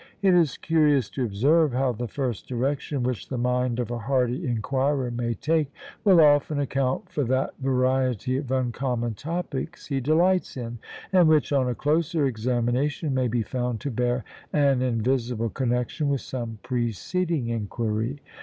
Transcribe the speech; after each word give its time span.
It 0.23 0.33
is 0.33 0.57
curious 0.57 1.11
to 1.11 1.23
observe 1.23 1.73
how 1.73 1.91
the 1.91 2.07
first 2.07 2.47
direction 2.47 3.03
which 3.03 3.29
the 3.29 3.37
mind 3.37 3.77
of 3.79 3.91
a 3.91 3.99
hardy 3.99 4.47
inquirer 4.47 5.11
may 5.11 5.35
take, 5.35 5.71
will 6.03 6.19
often 6.19 6.57
account 6.59 7.11
for 7.11 7.23
that 7.25 7.53
variety 7.59 8.35
of 8.37 8.49
uncommon 8.49 9.13
topics 9.13 9.85
he 9.85 9.99
delights 10.01 10.57
in, 10.57 10.79
and 11.13 11.27
which, 11.27 11.53
on 11.53 11.69
a 11.69 11.75
closer 11.75 12.25
examination, 12.25 13.13
may 13.13 13.27
be 13.27 13.43
found 13.43 13.79
to 13.81 13.91
bear 13.91 14.23
an 14.51 14.81
invisible 14.81 15.49
connexion 15.51 16.09
with 16.09 16.21
some 16.21 16.57
preceding 16.63 17.49
inquiry. 17.49 18.21